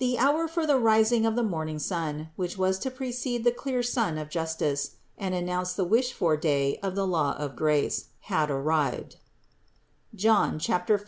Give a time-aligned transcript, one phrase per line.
[0.00, 0.04] 270.
[0.04, 3.84] The hour for the rising of the morning star, which was to precede the clear
[3.84, 8.06] Sun of justice and an nounce the wished for day of the law of grace,
[8.22, 9.14] had ar rived
[10.12, 11.06] (John 5, 35).